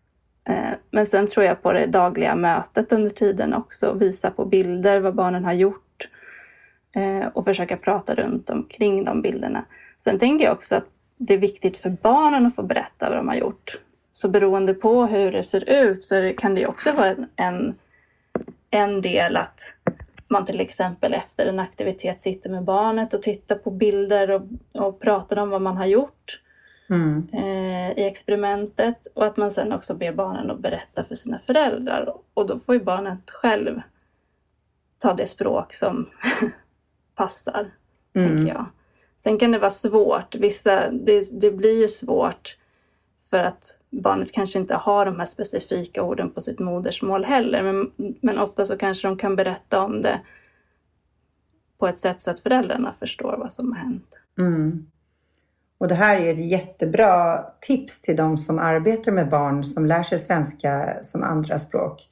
Eh, 0.49 0.71
men 0.91 1.07
sen 1.07 1.27
tror 1.27 1.47
jag 1.47 1.63
på 1.63 1.73
det 1.73 1.87
dagliga 1.87 2.35
mötet 2.35 2.93
under 2.93 3.11
tiden 3.11 3.55
också, 3.55 3.93
visa 3.93 4.31
på 4.31 4.45
bilder 4.45 5.01
vad 5.01 5.15
barnen 5.15 5.45
har 5.45 5.53
gjort 5.53 6.09
eh, 6.97 7.27
och 7.27 7.45
försöka 7.45 7.77
prata 7.77 8.15
runt 8.15 8.51
omkring 8.51 9.05
de 9.05 9.23
bilderna. 9.23 9.65
Sen 9.99 10.19
tänker 10.19 10.45
jag 10.45 10.53
också 10.53 10.77
att 10.77 10.85
det 11.17 11.35
är 11.35 11.39
viktigt 11.39 11.77
för 11.77 11.91
barnen 11.91 12.47
att 12.47 12.57
få 12.57 12.63
berätta 12.63 13.09
vad 13.09 13.19
de 13.19 13.29
har 13.29 13.35
gjort. 13.35 13.81
Så 14.13 14.29
beroende 14.29 14.75
på 14.75 15.07
hur 15.07 15.33
det 15.33 15.43
ser 15.43 15.71
ut 15.71 16.03
så 16.03 16.33
kan 16.37 16.55
det 16.55 16.67
också 16.67 16.93
vara 16.93 17.17
en, 17.37 17.75
en 18.71 19.01
del 19.01 19.37
att 19.37 19.61
man 20.29 20.47
till 20.47 20.61
exempel 20.61 21.15
efter 21.15 21.47
en 21.47 21.59
aktivitet 21.59 22.21
sitter 22.21 22.51
med 22.51 22.65
barnet 22.65 23.15
och 23.15 23.23
tittar 23.23 23.57
på 23.57 23.71
bilder 23.71 24.31
och, 24.31 24.43
och 24.73 25.01
pratar 25.01 25.39
om 25.39 25.51
vad 25.51 25.63
man 25.63 25.77
har 25.77 25.87
gjort 25.87 26.41
mm. 26.91 27.29
eh, 27.33 27.99
i 27.99 28.07
experimentet 28.07 29.07
och 29.15 29.27
att 29.27 29.37
man 29.37 29.51
sen 29.51 29.73
också 29.73 29.95
ber 29.95 30.13
barnen 30.13 30.51
att 30.51 30.59
berätta 30.59 31.05
för 31.05 31.15
sina 31.15 31.39
föräldrar 31.39 32.15
och 32.35 32.47
då 32.47 32.59
får 32.59 32.75
ju 32.75 32.85
barnet 32.85 33.31
själv 33.31 33.81
ta 34.99 35.15
det 35.15 35.27
språk 35.27 35.75
som 35.75 36.07
passar, 37.15 37.71
mm. 38.15 38.29
tänker 38.29 38.55
jag. 38.55 38.67
Sen 39.19 39.39
kan 39.39 39.53
det 39.53 39.59
vara 39.59 39.71
svårt. 39.71 40.35
Vissa, 40.35 40.91
det, 40.91 41.41
det 41.41 41.51
blir 41.51 41.81
ju 41.81 41.89
svårt 41.89 42.57
för 43.31 43.39
att 43.39 43.79
barnet 43.91 44.33
kanske 44.33 44.59
inte 44.59 44.75
har 44.75 45.07
de 45.07 45.19
här 45.19 45.27
specifika 45.27 46.03
orden 46.03 46.31
på 46.31 46.41
sitt 46.41 46.59
modersmål 46.59 47.25
heller. 47.25 47.63
Men, 47.63 47.91
men 48.21 48.39
ofta 48.39 48.67
så 48.67 48.77
kanske 48.77 49.09
de 49.09 49.17
kan 49.17 49.37
berätta 49.37 49.83
om 49.83 50.03
det 50.03 50.21
på 51.79 51.87
ett 51.87 51.99
sätt 51.99 52.23
så 52.23 52.31
att 52.31 52.41
föräldrarna 52.41 52.93
förstår 52.93 53.37
vad 53.37 53.53
som 53.53 53.73
har 53.73 53.79
hänt. 53.79 54.19
Mm. 54.39 54.87
Och 55.85 55.89
det 55.89 55.95
här 55.95 56.17
är 56.17 56.33
ett 56.33 56.51
jättebra 56.51 57.45
tips 57.61 58.01
till 58.01 58.17
de 58.17 58.39
som 58.39 58.59
arbetar 58.59 59.13
med 59.13 59.29
barn 59.29 59.65
som 59.65 59.87
lär 59.87 60.03
sig 60.03 60.19
svenska 60.19 60.99
som 61.03 61.23
andraspråk 61.23 62.09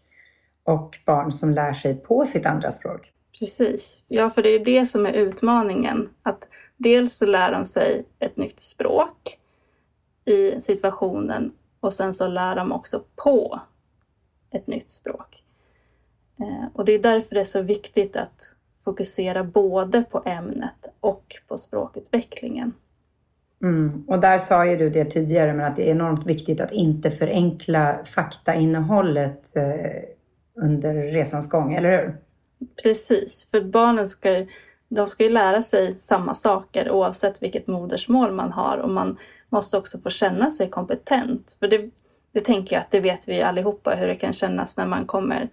och 0.65 0.99
barn 1.07 1.33
som 1.33 1.51
lär 1.51 1.73
sig 1.73 1.95
på 1.95 2.25
sitt 2.25 2.47
andraspråk. 2.47 3.13
Precis. 3.39 4.01
Ja, 4.09 4.31
för 4.31 4.43
det 4.43 4.49
är 4.49 4.65
det 4.65 4.87
som 4.87 5.07
är 5.07 5.13
utmaningen. 5.13 6.09
Att 6.23 6.49
dels 6.77 7.17
så 7.17 7.27
lär 7.27 7.53
de 7.53 7.67
sig 7.67 8.05
ett 8.19 8.37
nytt 8.37 8.61
språk 8.61 9.39
i 10.25 10.61
situationen 10.61 11.53
och 11.81 11.93
sen 11.93 12.15
så 12.15 12.29
lär 12.29 12.57
de 12.57 12.73
också 12.73 13.05
på 13.17 13.61
ett 14.51 14.67
nytt 14.67 14.91
språk. 14.91 15.45
Eh, 16.41 16.67
och 16.75 16.85
det 16.85 16.93
är 16.93 16.99
därför 16.99 17.35
det 17.35 17.41
är 17.41 17.45
så 17.45 17.63
viktigt 17.63 18.17
att 18.17 18.55
fokusera 18.85 19.45
både 19.45 20.03
på 20.03 20.23
ämnet 20.25 20.95
och 21.01 21.37
på 21.49 21.57
språkutvecklingen. 21.57 22.73
Mm. 23.63 24.05
Och 24.07 24.21
där 24.21 24.39
sa 24.39 24.67
ju 24.67 24.77
du 24.77 24.91
det 24.91 25.05
tidigare, 25.05 25.55
men 25.55 25.67
att 25.67 25.77
det 25.77 25.89
är 25.89 25.91
enormt 25.91 26.27
viktigt 26.27 26.61
att 26.61 26.73
inte 26.73 27.11
förenkla 27.11 27.99
faktainnehållet 28.05 29.57
eh, 29.57 30.03
under 30.65 30.95
resans 30.95 31.51
gång, 31.51 31.75
eller 31.75 31.91
hur? 31.91 32.17
Precis, 32.83 33.49
för 33.51 33.61
barnen 33.61 34.09
ska 34.09 34.39
ju, 34.39 34.47
de 34.89 35.07
ska 35.07 35.25
ju 35.25 35.31
lära 35.31 35.63
sig 35.63 35.95
samma 35.99 36.35
saker 36.35 36.91
oavsett 36.91 37.43
vilket 37.43 37.67
modersmål 37.67 38.33
man 38.33 38.53
har 38.53 38.79
och 38.79 38.91
man 38.91 39.17
måste 39.49 39.79
också 39.79 39.99
få 39.99 40.11
känna 40.11 40.51
sig 40.51 40.71
kompetent. 40.71 41.57
För 41.61 41.69
det, 41.69 41.91
det 42.33 42.41
tänker 42.41 42.77
jag 42.77 42.81
att 42.81 42.91
det 42.91 43.01
vet 43.01 43.29
vi 43.29 43.43
allihopa 43.43 43.95
hur 43.95 44.07
det 44.07 44.15
kan 44.15 44.33
kännas 44.33 44.77
när 44.77 44.87
man 44.87 45.07
kommer 45.07 45.49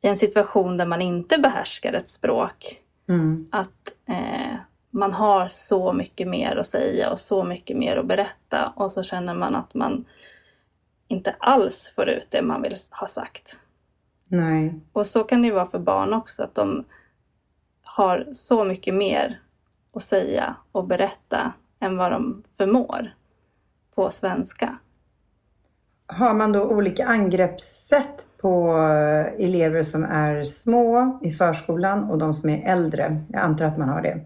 i 0.00 0.08
en 0.08 0.16
situation 0.16 0.76
där 0.76 0.86
man 0.86 1.02
inte 1.02 1.38
behärskar 1.38 1.92
ett 1.92 2.08
språk. 2.08 2.76
Mm. 3.08 3.48
Att 3.52 3.92
eh, 4.08 4.56
man 4.94 5.12
har 5.12 5.48
så 5.48 5.92
mycket 5.92 6.28
mer 6.28 6.56
att 6.56 6.66
säga 6.66 7.10
och 7.10 7.20
så 7.20 7.44
mycket 7.44 7.76
mer 7.76 7.96
att 7.96 8.06
berätta 8.06 8.72
och 8.76 8.92
så 8.92 9.02
känner 9.02 9.34
man 9.34 9.54
att 9.54 9.74
man 9.74 10.04
inte 11.08 11.34
alls 11.38 11.92
får 11.96 12.08
ut 12.08 12.30
det 12.30 12.42
man 12.42 12.62
vill 12.62 12.74
ha 12.90 13.06
sagt. 13.06 13.58
Nej. 14.28 14.80
Och 14.92 15.06
så 15.06 15.24
kan 15.24 15.42
det 15.42 15.48
ju 15.48 15.54
vara 15.54 15.66
för 15.66 15.78
barn 15.78 16.12
också, 16.12 16.42
att 16.42 16.54
de 16.54 16.84
har 17.82 18.28
så 18.32 18.64
mycket 18.64 18.94
mer 18.94 19.40
att 19.92 20.02
säga 20.02 20.56
och 20.72 20.86
berätta 20.86 21.52
än 21.80 21.96
vad 21.96 22.12
de 22.12 22.42
förmår 22.56 23.14
på 23.94 24.10
svenska. 24.10 24.78
Har 26.06 26.34
man 26.34 26.52
då 26.52 26.62
olika 26.62 27.06
angreppssätt 27.06 28.26
på 28.40 28.76
elever 29.38 29.82
som 29.82 30.04
är 30.04 30.44
små 30.44 31.18
i 31.22 31.30
förskolan 31.30 32.10
och 32.10 32.18
de 32.18 32.32
som 32.32 32.50
är 32.50 32.72
äldre? 32.72 33.24
Jag 33.32 33.42
antar 33.42 33.64
att 33.64 33.78
man 33.78 33.88
har 33.88 34.02
det. 34.02 34.20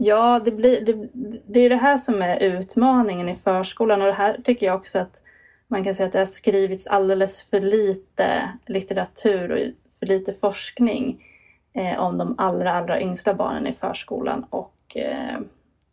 Ja, 0.00 0.40
det, 0.44 0.50
blir, 0.50 0.80
det, 0.80 1.08
det 1.46 1.60
är 1.60 1.70
det 1.70 1.76
här 1.76 1.96
som 1.96 2.22
är 2.22 2.42
utmaningen 2.42 3.28
i 3.28 3.34
förskolan 3.34 4.00
och 4.00 4.06
det 4.06 4.12
här 4.12 4.40
tycker 4.44 4.66
jag 4.66 4.76
också 4.76 4.98
att 4.98 5.22
man 5.66 5.84
kan 5.84 5.94
säga 5.94 6.06
att 6.06 6.12
det 6.12 6.18
har 6.18 6.26
skrivits 6.26 6.86
alldeles 6.86 7.42
för 7.42 7.60
lite 7.60 8.52
litteratur 8.66 9.50
och 9.50 9.90
för 9.98 10.06
lite 10.06 10.32
forskning 10.32 11.24
eh, 11.72 11.98
om 11.98 12.18
de 12.18 12.34
allra, 12.38 12.72
allra 12.72 13.00
yngsta 13.00 13.34
barnen 13.34 13.66
i 13.66 13.72
förskolan 13.72 14.44
och 14.50 14.96
eh, 14.96 15.38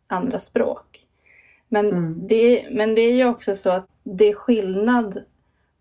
andra 0.06 0.38
språk. 0.38 1.06
Men, 1.68 1.86
mm. 1.86 2.26
det, 2.26 2.68
men 2.70 2.94
det 2.94 3.00
är 3.00 3.14
ju 3.14 3.24
också 3.24 3.54
så 3.54 3.70
att 3.70 3.86
det 4.02 4.24
är 4.24 4.34
skillnad 4.34 5.24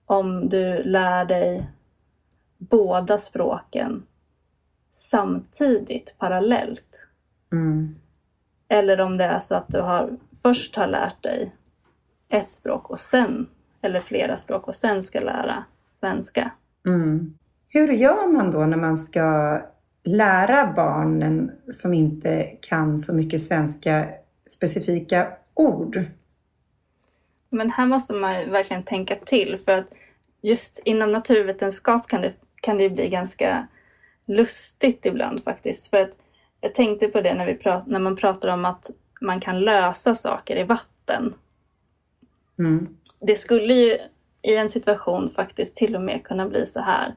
om 0.05 0.49
du 0.49 0.83
lär 0.83 1.25
dig 1.25 1.65
båda 2.57 3.17
språken 3.17 4.03
samtidigt, 4.91 6.15
parallellt. 6.17 7.07
Mm. 7.51 7.95
Eller 8.67 9.01
om 9.01 9.17
det 9.17 9.23
är 9.23 9.39
så 9.39 9.55
att 9.55 9.67
du 9.67 9.81
har, 9.81 10.09
först 10.41 10.75
har 10.75 10.87
lärt 10.87 11.23
dig 11.23 11.51
ett 12.29 12.51
språk 12.51 12.89
och 12.89 12.99
sen 12.99 13.47
eller 13.81 13.99
flera 13.99 14.37
språk 14.37 14.67
och 14.67 14.75
sen 14.75 15.03
ska 15.03 15.19
lära 15.19 15.63
svenska. 15.91 16.51
Mm. 16.85 17.37
Hur 17.67 17.91
gör 17.91 18.27
man 18.27 18.51
då 18.51 18.65
när 18.65 18.77
man 18.77 18.97
ska 18.97 19.59
lära 20.03 20.73
barnen 20.73 21.51
som 21.69 21.93
inte 21.93 22.43
kan 22.61 22.99
så 22.99 23.15
mycket 23.15 23.41
svenska 23.41 24.07
specifika 24.45 25.27
ord? 25.53 26.05
Men 27.49 27.71
här 27.71 27.85
måste 27.85 28.13
man 28.13 28.51
verkligen 28.51 28.83
tänka 28.83 29.15
till 29.15 29.57
för 29.65 29.71
att 29.71 29.85
just 30.41 30.81
inom 30.85 31.11
naturvetenskap 31.11 32.07
kan 32.07 32.21
det, 32.21 32.33
kan 32.61 32.77
det 32.77 32.89
bli 32.89 33.09
ganska 33.09 33.67
lustigt 34.25 35.05
ibland 35.05 35.43
faktiskt. 35.43 35.87
För 35.87 35.97
att 35.97 36.11
jag 36.65 36.75
tänkte 36.75 37.07
på 37.07 37.21
det 37.21 37.33
när, 37.33 37.45
vi 37.45 37.55
prat, 37.55 37.87
när 37.87 37.99
man 37.99 38.15
pratar 38.15 38.49
om 38.49 38.65
att 38.65 38.89
man 39.21 39.39
kan 39.39 39.59
lösa 39.59 40.15
saker 40.15 40.55
i 40.55 40.63
vatten. 40.63 41.33
Mm 42.59 42.95
det 43.27 43.35
skulle 43.35 43.73
ju 43.73 43.97
i 44.41 44.55
en 44.55 44.69
situation 44.69 45.29
faktiskt 45.29 45.75
till 45.75 45.95
och 45.95 46.01
med 46.01 46.23
kunna 46.23 46.47
bli 46.47 46.65
så 46.65 46.79
här 46.79 47.15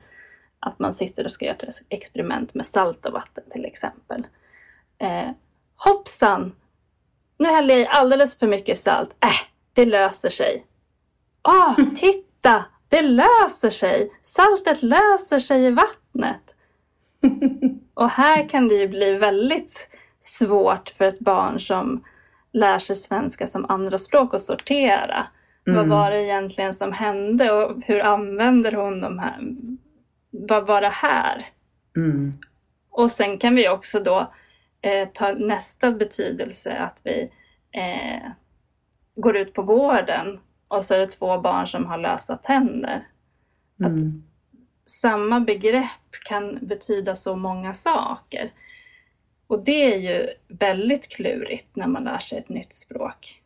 att 0.61 0.79
man 0.79 0.95
sitter 0.95 1.25
och 1.25 1.31
ska 1.31 1.45
göra 1.45 1.57
ett 1.57 1.83
experiment 1.89 2.55
med 2.55 2.67
salt 2.67 3.07
och 3.07 3.13
vatten 3.13 3.45
till 3.51 3.65
exempel. 3.65 4.27
Eh, 4.99 5.31
hoppsan! 5.77 6.53
Nu 7.39 7.49
häller 7.49 7.75
jag 7.75 7.83
i 7.83 7.87
alldeles 7.87 8.39
för 8.39 8.47
mycket 8.47 8.79
salt. 8.79 9.17
Äh, 9.21 9.49
det 9.73 9.85
löser 9.85 10.31
sig. 10.31 10.67
Åh, 11.49 11.71
oh, 11.71 11.95
titta! 11.97 12.65
Det 12.89 13.03
löser 13.03 13.71
sig! 13.71 14.13
Saltet 14.23 14.83
löser 14.83 15.39
sig 15.39 15.65
i 15.65 15.71
vattnet. 15.71 16.55
Och 17.99 18.11
här 18.11 18.49
kan 18.49 18.69
det 18.69 18.75
ju 18.75 18.89
bli 18.89 19.17
väldigt 19.17 19.89
svårt 20.21 20.89
för 20.89 21.05
ett 21.05 21.19
barn 21.19 21.61
som 21.61 22.05
lär 22.53 22.79
sig 22.79 22.97
svenska 22.97 23.47
som 23.47 23.65
andraspråk 23.69 24.35
att 24.35 24.43
sortera. 24.43 25.27
Mm. 25.67 25.77
Vad 25.77 25.89
var 25.89 26.11
det 26.11 26.23
egentligen 26.23 26.75
som 26.75 26.93
hände 26.93 27.53
och 27.53 27.83
hur 27.85 28.01
använder 28.01 28.73
hon 28.73 29.01
de 29.01 29.19
här? 29.19 29.41
Vad 30.31 30.67
var 30.67 30.81
det 30.81 30.89
här? 30.89 31.47
Mm. 31.97 32.33
Och 32.91 33.13
sen 33.13 33.39
kan 33.39 33.55
vi 33.55 33.69
också 33.69 34.01
då 34.01 34.33
eh, 34.83 35.09
ta 35.09 35.33
nästa 35.33 35.93
betydelse 35.93 36.77
att 36.79 37.03
vi 37.05 37.31
eh, 37.73 38.31
går 39.17 39.37
ut 39.37 39.55
på 39.55 39.63
gården 39.63 40.41
och 40.69 40.85
så 40.85 40.95
är 40.95 40.99
det 40.99 41.07
två 41.07 41.41
barn 41.41 41.67
som 41.67 41.87
har 41.87 41.99
lösa 41.99 42.37
tänder. 42.37 43.07
Mm. 43.81 43.95
Att 43.95 44.28
samma 44.91 45.41
begrepp 45.41 46.11
kan 46.29 46.59
betyda 46.63 47.15
så 47.15 47.37
många 47.37 47.75
saker. 47.75 48.51
Och 49.47 49.65
det 49.65 49.95
är 49.95 49.99
ju 49.99 50.29
väldigt 50.49 51.09
klurigt 51.09 51.77
när 51.77 51.87
man 51.87 52.05
lär 52.05 52.19
sig 52.19 52.39
ett 52.39 52.49
nytt 52.49 52.73
språk. 52.73 53.43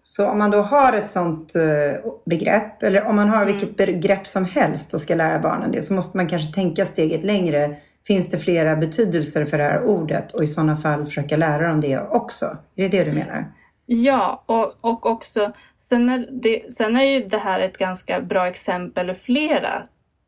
Så 0.00 0.28
om 0.28 0.38
man 0.38 0.50
då 0.50 0.62
har 0.62 0.92
ett 0.92 1.10
sådant 1.10 1.54
eh, 1.54 2.12
begrepp, 2.24 2.82
eller 2.82 3.04
om 3.04 3.16
man 3.16 3.28
har 3.28 3.42
mm. 3.42 3.52
vilket 3.52 3.76
begrepp 3.76 4.26
som 4.26 4.44
helst 4.44 4.94
och 4.94 5.00
ska 5.00 5.14
lära 5.14 5.38
barnen 5.38 5.72
det, 5.72 5.82
så 5.82 5.94
måste 5.94 6.16
man 6.16 6.28
kanske 6.28 6.54
tänka 6.54 6.84
steget 6.84 7.24
längre. 7.24 7.76
Finns 8.06 8.30
det 8.30 8.38
flera 8.38 8.76
betydelser 8.76 9.44
för 9.44 9.58
det 9.58 9.64
här 9.64 9.84
ordet 9.84 10.32
och 10.32 10.42
i 10.42 10.46
sådana 10.46 10.76
fall 10.76 11.06
försöka 11.06 11.36
lära 11.36 11.68
dem 11.68 11.80
det 11.80 12.00
också? 12.00 12.44
Är 12.76 12.88
det 12.88 12.88
det 12.88 13.04
du 13.04 13.12
menar? 13.12 13.52
Ja, 13.86 14.42
och, 14.46 14.74
och 14.80 15.06
också, 15.06 15.52
sen 15.78 16.08
är, 16.08 16.28
det, 16.30 16.72
sen 16.72 16.96
är 16.96 17.04
ju 17.04 17.24
det 17.24 17.38
här 17.38 17.60
ett 17.60 17.78
ganska 17.78 18.20
bra 18.20 18.46
exempel 18.46 19.10
ur 19.10 19.14
flera 19.14 19.82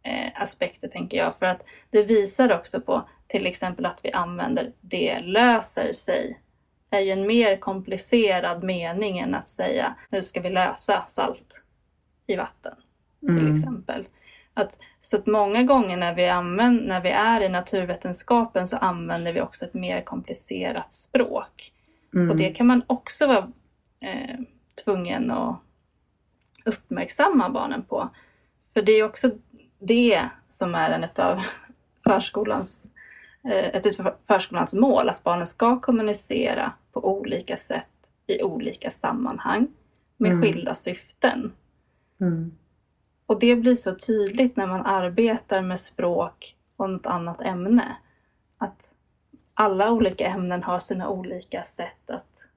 eh, 0.05 0.43
aspekter 0.43 0.89
tänker 0.89 1.17
jag, 1.17 1.37
för 1.37 1.47
att 1.47 1.69
det 1.91 2.03
visar 2.03 2.53
också 2.53 2.81
på 2.81 3.09
till 3.27 3.47
exempel 3.47 3.87
att 3.87 4.01
vi 4.03 4.13
använder 4.13 4.73
det 4.81 5.21
löser 5.21 5.93
sig 5.93 6.41
är 6.91 7.01
ju 7.01 7.11
en 7.11 7.27
mer 7.27 7.57
komplicerad 7.57 8.63
mening 8.63 9.19
än 9.19 9.35
att 9.35 9.49
säga 9.49 9.95
nu 10.11 10.23
ska 10.23 10.41
vi 10.41 10.51
lösa 10.51 11.05
salt 11.07 11.63
i 12.27 12.37
vatten 12.37 12.75
till 13.21 13.39
mm. 13.39 13.55
exempel. 13.55 14.07
Att, 14.55 14.79
så 15.01 15.17
att 15.17 15.27
många 15.27 15.63
gånger 15.63 15.97
när 15.97 16.15
vi, 16.15 16.29
använder, 16.29 16.85
när 16.87 17.01
vi 17.01 17.09
är 17.09 17.41
i 17.41 17.49
naturvetenskapen 17.49 18.67
så 18.67 18.77
använder 18.77 19.33
vi 19.33 19.41
också 19.41 19.65
ett 19.65 19.75
mer 19.75 20.01
komplicerat 20.01 20.95
språk. 20.95 21.73
Mm. 22.15 22.31
Och 22.31 22.37
det 22.37 22.51
kan 22.51 22.67
man 22.67 22.83
också 22.87 23.27
vara 23.27 23.53
eh, 24.01 24.39
tvungen 24.85 25.31
att 25.31 25.61
uppmärksamma 26.65 27.51
barnen 27.51 27.83
på. 27.83 28.11
För 28.75 28.83
det 28.83 28.93
är 28.93 29.05
också 29.05 29.31
det 29.87 30.29
som 30.49 30.75
är 30.75 30.91
en 30.91 31.25
av 31.25 31.43
förskolans, 32.05 32.87
eh, 33.45 33.67
ett 33.67 34.01
av 34.01 34.15
förskolans 34.23 34.75
mål, 34.75 35.09
att 35.09 35.23
barnen 35.23 35.47
ska 35.47 35.81
kommunicera 35.81 36.73
på 36.93 37.19
olika 37.19 37.57
sätt 37.57 37.87
i 38.27 38.43
olika 38.43 38.91
sammanhang 38.91 39.67
med 40.17 40.33
mm. 40.33 40.43
skilda 40.43 40.75
syften. 40.75 41.53
Mm. 42.21 42.53
Och 43.27 43.39
det 43.41 43.57
blir 43.57 43.75
så 43.75 43.95
tydligt 43.95 44.57
när 44.57 44.67
man 44.67 44.87
arbetar 44.87 45.63
med 45.63 45.81
språk 45.81 46.57
och 46.77 46.91
något 46.91 47.07
annat 47.07 47.41
ämne. 47.41 47.97
Att 48.59 48.93
alla 49.55 49.91
olika 49.91 50.27
ämnen 50.27 50.63
har 50.63 50.79
sina 50.79 51.09
olika 51.09 51.63
sätt 51.63 52.11
att 52.11 52.49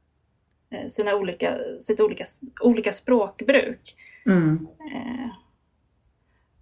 eh, 0.69 0.87
sina 0.87 1.15
olika, 1.15 1.57
sitt 1.79 1.99
olika, 1.99 2.25
olika 2.61 2.91
språkbruk. 2.91 3.95
Mm. 4.25 4.67
Eh, 4.79 5.29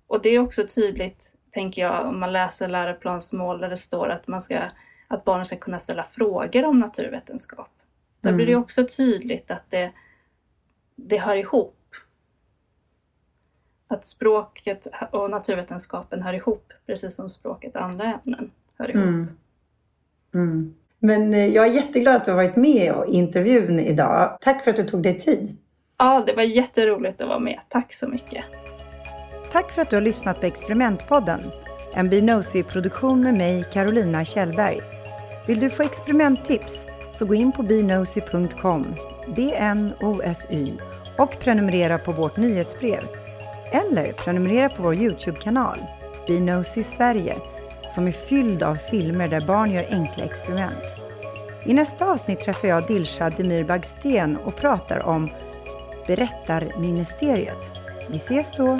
och 0.07 0.21
det 0.21 0.29
är 0.29 0.39
också 0.39 0.67
tydligt, 0.67 1.35
tänker 1.51 1.81
jag, 1.81 2.07
om 2.07 2.19
man 2.19 2.33
läser 2.33 2.67
läroplansmål 2.67 3.59
där 3.59 3.69
det 3.69 3.77
står 3.77 4.09
att, 4.09 4.27
man 4.27 4.41
ska, 4.41 4.59
att 5.07 5.24
barnen 5.24 5.45
ska 5.45 5.55
kunna 5.55 5.79
ställa 5.79 6.03
frågor 6.03 6.65
om 6.65 6.79
naturvetenskap. 6.79 7.70
Där 8.22 8.29
mm. 8.29 8.37
blir 8.37 8.46
det 8.46 8.51
mm. 8.51 8.63
också 8.63 8.87
tydligt 8.87 9.51
att 9.51 9.70
det, 9.70 9.91
det 10.96 11.18
hör 11.18 11.35
ihop. 11.35 11.75
Att 13.87 14.05
språket 14.05 14.87
och 15.11 15.29
naturvetenskapen 15.29 16.22
hör 16.22 16.33
ihop, 16.33 16.74
precis 16.85 17.15
som 17.15 17.29
språket 17.29 17.75
och 17.75 17.81
andra 17.81 18.05
ämnen 18.05 18.51
hör 18.77 18.89
ihop. 18.89 19.03
Mm. 19.03 19.27
Mm. 20.33 20.75
Men 21.00 21.33
eh, 21.33 21.48
jag 21.48 21.68
är 21.68 21.72
jätteglad 21.72 22.15
att 22.15 22.25
du 22.25 22.31
har 22.31 22.35
varit 22.35 22.55
med 22.55 22.94
i 23.07 23.11
intervjun 23.11 23.79
idag. 23.79 24.37
Tack 24.41 24.63
för 24.63 24.72
att 24.72 24.77
du 24.77 24.83
tog 24.83 25.03
dig 25.03 25.20
tid. 25.20 25.50
Ja, 25.98 26.24
det 26.25 26.33
var 26.33 26.44
jätteroligt 26.44 27.22
att 27.22 27.27
vara 27.27 27.39
med. 27.39 27.59
Tack 27.70 27.94
så 27.94 28.07
mycket. 28.07 28.46
Tack 29.55 29.72
för 29.72 29.81
att 29.81 29.89
du 29.89 29.96
har 29.96 30.01
lyssnat 30.01 30.39
på 30.39 30.46
Experimentpodden. 30.46 31.51
En 31.94 32.09
Binosi-produktion 32.09 33.22
med 33.22 33.33
mig, 33.33 33.65
Carolina 33.72 34.25
Kjellberg. 34.25 34.81
Vill 35.48 35.59
du 35.59 35.70
få 35.70 35.83
experimenttips 35.83 36.87
så 37.11 37.25
gå 37.25 37.35
in 37.35 37.51
på 37.51 37.63
binosi.com, 37.63 38.83
D-N-O-S-Y, 39.35 40.74
och 41.18 41.39
prenumerera 41.39 41.98
på 41.98 42.11
vårt 42.11 42.37
nyhetsbrev. 42.37 43.07
Eller 43.72 44.13
prenumerera 44.13 44.70
på 44.70 44.83
vår 44.83 45.01
Youtube-kanal, 45.01 45.79
Binosi 46.27 46.83
Sverige, 46.83 47.35
som 47.89 48.07
är 48.07 48.11
fylld 48.11 48.63
av 48.63 48.75
filmer 48.75 49.27
där 49.27 49.41
barn 49.48 49.72
gör 49.72 49.87
enkla 49.89 50.24
experiment. 50.24 50.87
I 51.65 51.74
nästa 51.74 52.11
avsnitt 52.11 52.39
träffar 52.39 52.68
jag 52.68 52.87
Dilshad 52.87 53.33
Demirbagsten 53.37 54.37
och 54.37 54.55
pratar 54.55 55.00
om 55.00 55.29
Berättarministeriet. 56.07 57.72
Vi 58.09 58.18
ses 58.18 58.51
då! 58.51 58.79